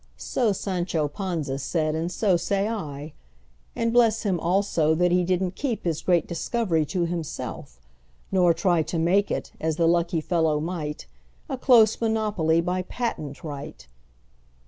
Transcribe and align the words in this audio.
So 0.17 0.51
Sancho 0.51 1.07
Panza 1.07 1.59
said, 1.59 1.93
and 1.93 2.11
so 2.11 2.35
say 2.35 2.67
I:And 2.67 3.93
bless 3.93 4.23
him, 4.23 4.39
also, 4.39 4.95
that 4.95 5.11
he 5.11 5.23
did 5.23 5.43
n't 5.43 5.55
keepHis 5.55 6.03
great 6.03 6.25
discovery 6.25 6.85
to 6.87 7.05
himself; 7.05 7.79
nor 8.31 8.51
tryTo 8.51 8.99
make 8.99 9.29
it—as 9.29 9.75
the 9.75 9.87
lucky 9.87 10.19
fellow 10.19 10.59
might—A 10.59 11.57
close 11.59 12.01
monopoly 12.01 12.61
by 12.61 12.81
patent 12.81 13.43
right! 13.43 13.85